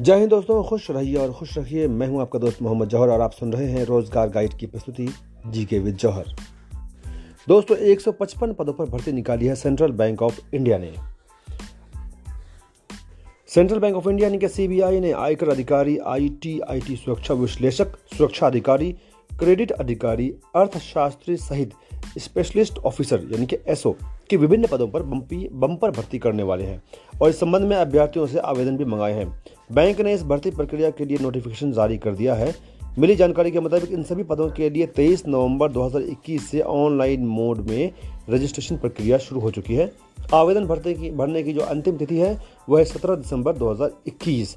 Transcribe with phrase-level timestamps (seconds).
[0.00, 3.20] जय हिंद दोस्तों, खुश रहिए और खुश रखिए मैं हूँ आपका दोस्त मोहम्मद जौहर और
[3.20, 5.08] आप सुन रहे हैं रोज़गार गाइड की प्रस्तुति
[5.46, 6.24] जी के विद जौहर।
[7.48, 10.94] दोस्तों 155 पदों पर भर्ती निकाली है सेंट्रल बैंक ऑफ़ इंडिया ने।
[13.48, 18.46] सेंट्रल बैंक ऑफ़ इंडिया यानी कि सीबीआई ने आयकर अधिकारी आईटी आईटी सुरक्षा विश्लेषक, सुरक्षा
[18.46, 18.96] अधिकारी
[19.38, 21.72] क्रेडिट अधिकारी, अर्थशास्त्री सहित
[22.18, 23.94] स्पेशलिस्ट ऑफिसर, यानी कि एसओ
[24.30, 26.82] के विभिन्न पदों पर बम्पी बम्पर भर्ती करने वाले हैं।
[27.22, 30.90] और इस संबंध में अभ्यर्थियों से आवेदन भी मंगाए हैं। बैंक ने इस भर्ती प्रक्रिया
[30.90, 32.54] के लिए नोटिफिकेशन जारी कर दिया है।
[32.98, 37.58] मिली जानकारी के मुताबिक इन सभी पदों के लिए 23 नवंबर 2021 से ऑनलाइन मोड
[37.58, 37.92] में
[38.30, 39.92] रजिस्ट्रेशन प्रक्रिया शुरू हो चुकी है।
[40.34, 44.56] आवेदन भरते की, भरने की जो अंतिम तिथि है, वह है सत्रह दिसंबर 2021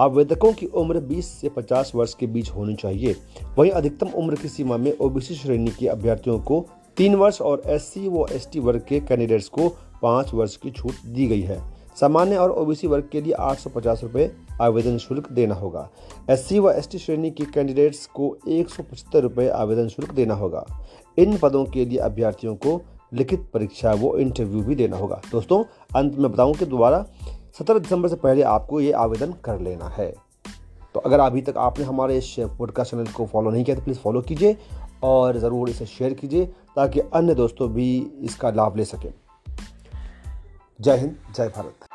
[0.00, 3.16] आवेदकों की उम्र 20 से 50 वर्ष के बीच होनी चाहिए।
[3.58, 7.82] वहीं अधिकतम उम्र की सीमा में ओबीसी श्रेणी के अभ्यर्थियों को तीन वर्ष और एस
[7.82, 9.68] सी व एस टी वर्ग के कैंडिडेट्स को
[10.02, 11.60] पाँच वर्ष की छूट दी गई है।
[12.00, 13.70] सामान्य और ओबीसी वर्ग के लिए आठ सौ
[14.60, 15.88] आवेदन शुल्क देना होगा।
[16.30, 18.82] एस सी व एस टी श्रेणी के कैंडिडेट्स को एक सौ
[19.48, 20.66] आवेदन शुल्क देना होगा।
[21.18, 22.80] इन पदों के लिए अभ्यर्थियों को
[23.14, 25.64] लिखित परीक्षा वो इंटरव्यू भी देना होगा। दोस्तों,
[25.96, 27.06] अंत में बताऊँ कि दोबारा
[27.56, 30.12] सत्रह दिसंबर से पहले आपको ये आवेदन कर लेना है।
[30.94, 33.98] तो अगर अभी तक आपने हमारे इस पॉडकास्ट चैनल को फॉलो नहीं किया तो प्लीज़
[33.98, 34.56] फॉलो कीजिए
[35.02, 39.12] और ज़रूर इसे शेयर कीजिए ताकि अन्य दोस्तों भी इसका लाभ ले सकें।
[40.80, 41.91] जय हिंद, जय भारत।